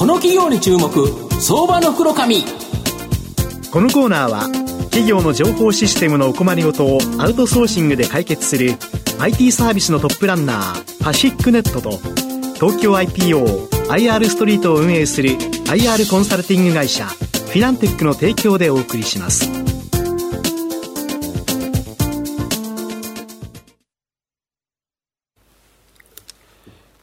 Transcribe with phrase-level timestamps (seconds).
[0.00, 0.88] この企業に注目
[1.42, 2.36] 相場の袋紙
[3.70, 4.48] このコーナーは
[4.84, 8.76] 企業の情報システムのお困りごとをアウトソーシングで解決する
[9.18, 11.98] IT サービスのトップランナーパシックネットと
[12.54, 19.69] 東京 IPOIR ストリートを運営する IR コンサルティング会社フィナンテックの提供でお送りします。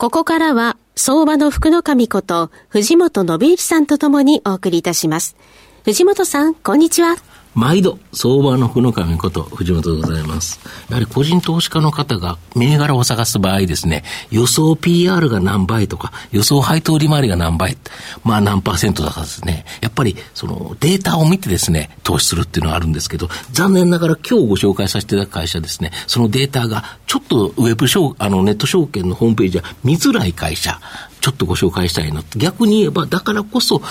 [0.00, 5.36] ここからは、相場の福の神こと、藤本信之さんとともにお送りいたします。
[5.84, 7.16] 藤本さん、こんにちは。
[7.54, 10.60] 毎度、相場の福の神こと、藤本でございます。
[10.88, 17.76] やはり個人投資家の方が銘柄を探す場合ですね、予想 PR が何倍とか、予想配当利回りが何倍、
[18.22, 30.80] まあ何パーセントだかですね、やっぱりそのデータを見てですね、投資するっていうのはあるんですけど、残念ながら今日ご紹介させていただく会社ですね、そのデータがちょっとウェブ証、あのネット証券のホームページは見づらい会社、
[31.20, 32.38] ちょっとご紹介したいなと。
[32.38, 33.82] 逆に言えば、だからこそ、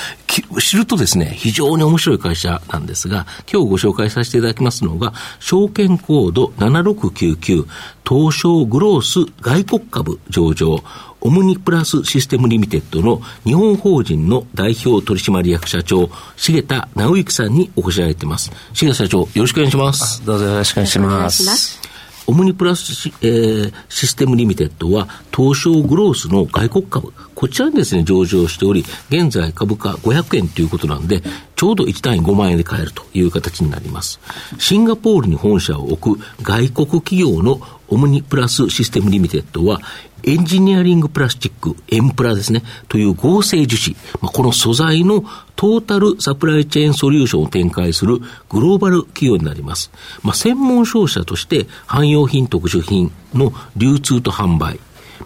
[0.60, 7.66] 知るとですね、非常に面白い会社なんですが、今日ご紹介させていただきますのが、証券コード7699、
[8.08, 10.84] 東証グロース外国株上場、
[11.22, 18.52] オムニプラスシステムリミテッドの日本法人の代表取締役社長、重田直之さんにお越しいただいています。
[18.74, 20.26] 重田社長、よろしくお願いします。
[20.26, 21.79] どうぞよろしくお願いします。
[22.30, 31.24] オムニプラスシ,、えー、システムリミテッドは、東証グロースの外国株、こちらにですね、上場しており、現在株価500円ということなんで、
[31.56, 34.20] ちょうど1単位5万円で買えるという形になります。
[34.60, 39.82] シンガポールに本社を置く外国企業のオムニプラスシステムリミテッドは、
[40.24, 45.24] エンジニアリングプラスチック、エンプラですね、という合成樹脂、まあ、この素材の
[45.56, 49.92] トータルサプライチェーンソリューションを展開するグローバル企業になります。
[50.24, 54.80] まあ、専門商社として汎用品特殊品の流通と販売、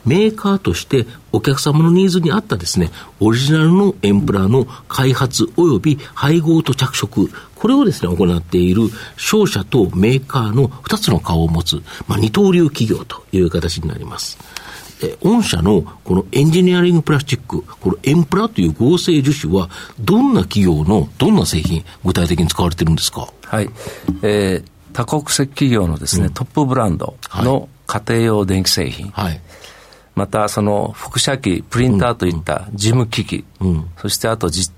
[0.06, 14.38] メーカーとしてお客様のニーズに合ったですね、オリジナルのエンプラの開発及び配合と着色、これをですね、行っている商社とメーカーの2つの顔を持つ、まあ、二刀流企業という形になります。
[15.02, 23.28] え御社のこのエンジニアリングプラスチック、このエンプラという合成樹脂は、どんな企業のどんな製品、具体的に使われてるんですか？
[23.44, 23.70] はい。
[24.22, 29.10] えー、多国籍企業のですね、うん、トップブランドの家庭用電気製品。
[29.12, 29.42] はい。
[30.16, 34.70] また、その、輻射機、プリンターといった事務機器、うん、そしてあとじ、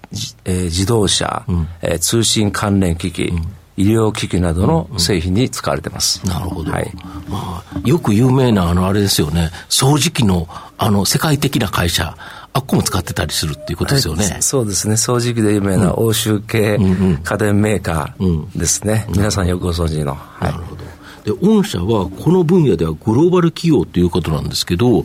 [0.45, 3.47] えー、自動車、うん、えー、通信関連機器、うん
[3.77, 6.21] 医療機器などの製品に使われてます。
[6.23, 6.71] うんうん、なるほど。
[6.71, 6.91] はい。
[7.29, 10.47] まあ、よく有名な、あの、あれですよね、掃除機の、
[10.77, 12.15] あの、世界的な会社、
[12.53, 14.25] あっこも使ってたりするっていうことですよね。
[14.25, 14.93] はい、そうですね。
[14.93, 16.79] 掃除機で有名な欧州系
[17.23, 19.05] 家電メーカーですね。
[19.09, 20.15] 皆さんよくご存知の。
[20.15, 20.74] はい、なるほど。
[21.25, 25.03] で、御社はこの分野ではグローバル企業ということなんですけど、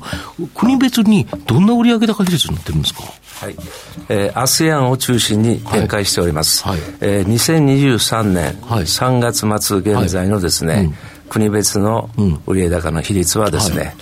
[0.55, 3.03] 国別にどんな売上高比率になってるんですか？
[3.03, 3.57] はい。
[4.11, 6.63] えー、ASEAN を中心に展開しております。
[6.63, 6.81] はい。
[6.81, 10.85] はい、えー、2023年3月末現在のですね、はい。
[10.85, 10.95] うん、
[11.31, 12.11] 国別の
[12.47, 13.95] 売上高の比率はですね、はい、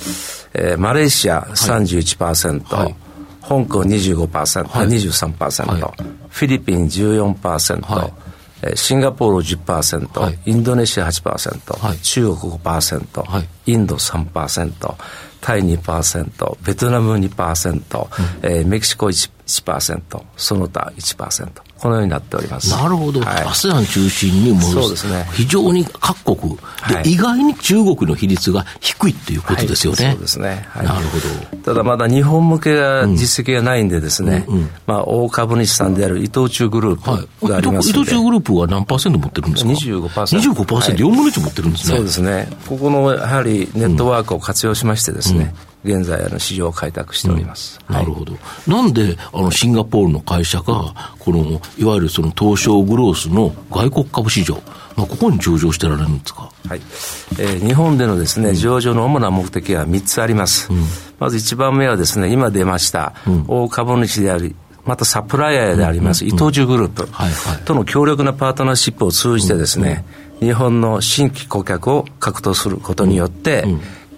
[0.54, 2.94] えー、マレーシア31%、はい、
[3.42, 5.80] 香港25%、はい、23%、はい、
[6.30, 8.27] フィリピン14%、はい
[8.74, 14.94] シンガポール10%、はい、インドネシア8%、はい、中国5%、はい、インド3%、
[15.40, 21.67] タイ2%、ベトナム2%、うん、えー、メキシコ 1%, 1%その他1%。
[21.78, 22.70] このようになっております。
[22.70, 23.20] なるほど。
[23.20, 25.26] はい、ASEAN 中心にもそうですね。
[25.32, 30.06] 非常に各国、はい、意外に中国の比率が低いっていうことですよね。
[30.06, 30.66] はい、そうですね。
[30.70, 31.18] はい、なるほ
[31.56, 31.56] ど。
[31.62, 40.08] ただまだ日本向けが実績がないんでですね、うんうん、まあ大株主さんである伊藤忠グループがありますので、伊藤忠グループは何パーセント持ってるんですか ?25%。
[40.08, 41.96] 25%、はい、4分の1持ってるんですね。
[41.96, 42.48] そうですね。
[42.68, 48.34] ここのやはりネットワークを活用しましてですね、うん現在あの市場を開拓しております、うん、なるほど、
[48.66, 54.60] なんであのシンガポールの会社がこのいわゆるその東証グロースの外国株市場
[54.98, 56.80] まあ、ここに上場してられるんですか、はい。
[57.38, 60.82] えー、日本でのですね、上場の主な目的は3つあります、うん、
[61.20, 67.08] まず1番目はですね今出ました、うん、大株主でありまたサプライヤーであります、伊藤忠グループ
[67.64, 70.04] との強力なパートナーシップを通じてですね、
[70.40, 73.66] 日本の新規顧客を獲得することによって、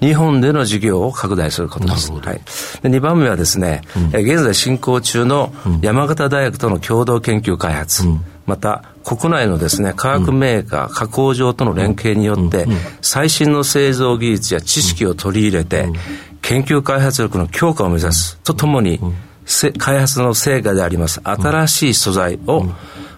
[0.00, 2.12] 日本での事業を拡大することです。
[2.12, 2.40] はい、
[2.82, 5.52] で2番目はですね、うん、現在進行中の
[5.82, 12.66] 山形大学との共同研究開発、うん、また国内のですね、化学メーカー、加工場との連携によって、
[13.00, 15.88] 最新の製造技術や知識を取り入れて、
[16.42, 19.00] 研究開発力の強化を目指すとともに、
[19.78, 22.66] 開発の成果であります新しい素材を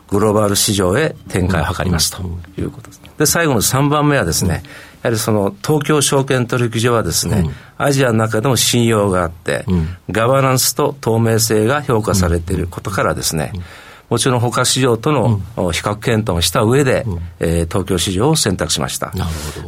[0.09, 2.23] グローバル市場へ展開を図りますと
[2.59, 3.03] いうことです。
[3.19, 4.63] で、最後の3番目はですね、
[5.03, 13.53] やはりその東京証券取引所はですね、うん、アジアの中でも信用があって、うん、ガバナンスと透明性が評価されていることからですね、
[14.09, 15.39] もちろん他市場との
[15.73, 19.13] 比較検討をした上で、うん、えー、東京市場を選択しました。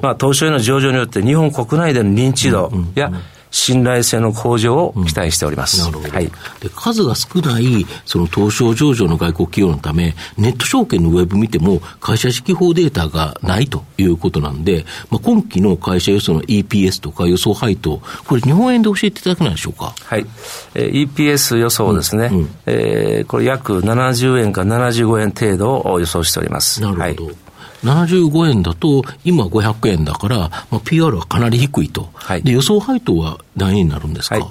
[0.02, 3.20] まあ、東証への上場によって日本国内での認知度や、うんうん
[3.54, 5.78] 信頼性の向上を期待しております。
[5.78, 6.10] なるほど。
[6.10, 6.26] はい、
[6.60, 19.94] で数が少ないその東証上場の外国企業のため、ネット証券のウェブ見ても、会社指揮法データがないということなんで、まあ、今期の会社予想の EPS とか予想配当、これ、日本円で教えていただけないでしょうか？
[20.04, 20.26] はい。
[20.74, 26.82] えー、EPS 予想ですね、うんうん、えー、これ約70円か75円程度を予想しております。
[26.82, 27.26] なるほど。
[27.26, 27.43] はい
[27.84, 30.38] 75円だと、今500円だから、
[30.70, 32.08] まあ、PR はかなり低いと。
[32.14, 34.44] はい、で、予想配当は何円になるんですか、はい、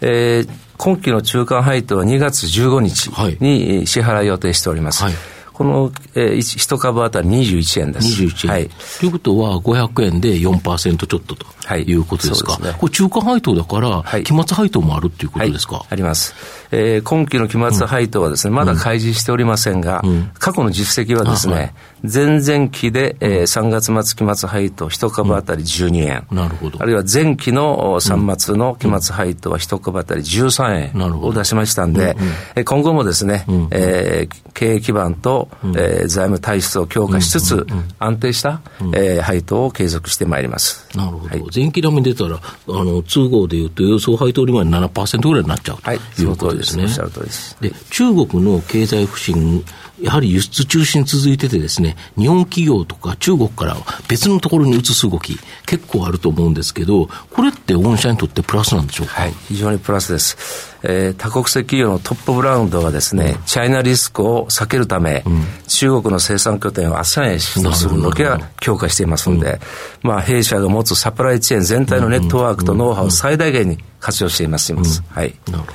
[0.00, 3.08] えー、今期の中間配当は2月15日
[3.40, 5.04] に支払い予定しております。
[5.04, 5.14] はい
[5.60, 8.22] この、えー、1株当たり21円です。
[8.22, 8.50] 21円。
[8.50, 8.70] はい。
[8.98, 12.52] ということは、500円で4%ちょっとということですか？
[12.52, 16.34] はい、ですね、これ中間配当だから、期末配当もあるっていうことですか、はい、あります。
[16.70, 26.82] えー、今期の期末配当はですね、まだ開示しておりませんが、うん、過去の実績はですね、前々期で、えー、3月末期末配当1株当たり12円、うん、なるほど。
[26.82, 32.16] あるいは前期の3月の期末配当は1株当たり13円を出しましたんで、
[32.56, 37.66] うん、今後もですね、うん、えー、経営基盤と、えー、財務体質を強化しつつ、
[37.98, 38.62] 安定した、
[38.94, 40.88] えー、配当を継続してまいります。
[40.96, 41.28] なるほど。
[41.28, 46.84] はい、前期並み出たら、あの、通合でいうと予想配当利回り7%ぐらいになっちゃうということですね。
[46.84, 47.56] はい、その通りです。
[47.60, 49.64] で、中国の経済不振
[50.02, 53.76] やはり輸出中心続いててですね、日本企業とか中国から
[54.08, 60.70] 別のところに移す動き、結構あると思うんですけど、これって御社にとってプラスなんでしょうか、はい、非常にプラスです。
[60.82, 69.60] えー、多国籍企業のトップブラウンドはですね、うん、チャイナリスクを避けるため、うん、中国の生産拠点を ASEAN へシフトする動きが強化していますので、
[70.02, 74.72] うん、まあ、弊社が持つサプライチェーン全体のネットワークとノウハウを最大限に活用しています。
[74.72, 75.34] はい。
[75.50, 75.72] なるほど。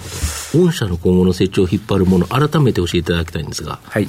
[0.58, 3.80] 御社の今後の成長を引っ張るもの、改めて教えていただきたいんですが。
[3.84, 4.08] はい。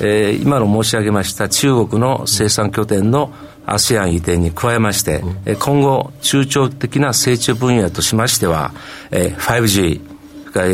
[0.00, 3.32] えー、今の申し上げました中国の生産拠点の
[3.66, 8.72] ASEAN 移転に加えまして、うん、今後中長期的な成長分野としましては、
[9.10, 10.12] えー、5G、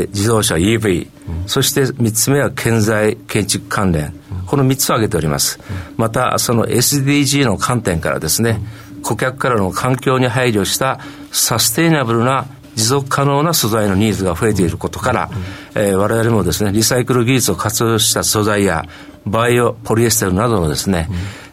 [0.08, 1.08] 自動車 EV、
[1.42, 5.60] うん、そして3つ目は建材建築関連、うん、この3つを挙げております。
[5.96, 8.60] また、その SDG の観点からですね、
[9.02, 10.98] 顧客からの環境に配慮した
[11.30, 12.46] サステイナブルな
[12.78, 15.30] 持続可能な素材のニーズが増えていることから、
[15.74, 18.84] えー、我々もですね、リサイクル技術を活用した素材や、
[19.26, 21.08] バイオポリエステルなどのですね、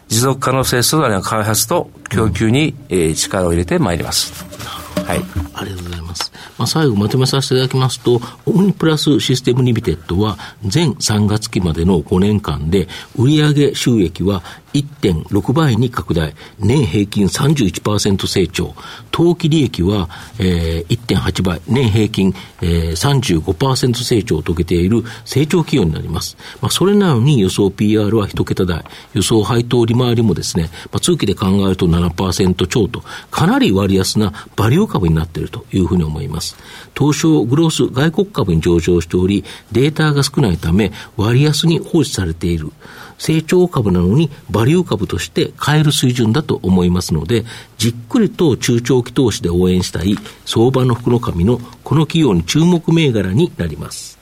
[0.06, 4.85] 持続可能性素材の開発と供給に、えー、力を入れてまいります。
[5.06, 5.22] はい。
[5.54, 6.32] ありがとうございます。
[6.58, 14.42] まあ、最後まとめさせていただきますと、オムニプラスシステムリミテッドは、全3月期までの5年間で、売上収益は
[14.76, 18.74] 1.6倍に拡大、年平均31%成長、
[19.10, 20.08] 当期利益は、
[20.38, 26.36] えー、1.8倍、年平均、えー、35%成長を遂げている成長企業になります。
[26.60, 36.56] まあ、それなのに予想 PR は1桁台、予想配当利回りもですね、まあ、通期で考えると7%超と、かなり割安なバリュー株になっているというふうに思います。
[36.96, 42.72] 東証グロース外国株に上場しており、データが少ないため割安に放置されている。
[43.18, 47.44] 成長株なのにバリュー株として買える水準だと思いますので、
[47.78, 54.18] じっくりと中長期投資で応援したい相場の福の神のこの企業に注目銘柄になります。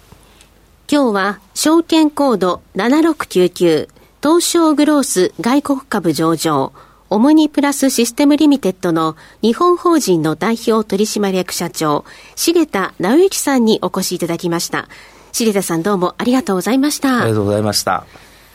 [0.91, 3.89] 今日は証券コード7699
[4.23, 6.73] 東証グロース外国株上場
[7.11, 14.89] オムニプラスシステムリミテッドの日本法人の代表取締役社長、重田直之さんにお越しいただきました。
[15.33, 17.23] 重田さんどうもありがとうございました。
[17.23, 18.07] ありがとうございました。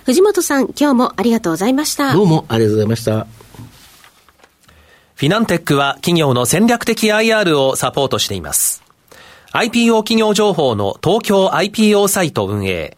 [0.05, 2.13] 藤本さん、今日もありがとうございました。
[2.13, 3.27] どうもありがとうございました。
[5.15, 8.81] フィナンテックは企業の戦略的 IR をサポートしています。
[9.51, 12.97] IPO 企業情報の東京 IPO サイト運営、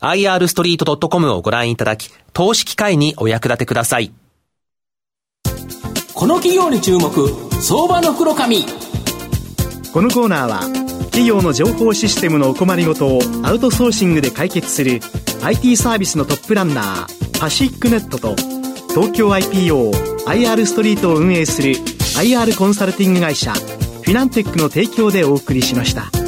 [0.00, 4.12] irstreet.com をご覧いただき、投資機会にお役立てください。
[6.14, 7.10] この企業に注目、
[7.60, 8.64] 相場の袋紙。
[9.92, 10.60] このコーナーは、
[11.06, 15.00] 企業の情報システムのお困りごとをアウトソーシングで解決する
[15.42, 18.36] IT サービスのトップランナーパシックネットと
[18.90, 19.90] 東京 IPO
[20.26, 21.74] IR ストリートを運営する
[22.16, 23.60] IR コンサルティング会社フ
[24.10, 26.19] フィナンテックの提供でお送りしました。